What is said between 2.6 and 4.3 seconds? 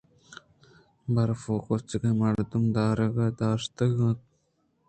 درآہگ ءَ داشتگ اِت اَنت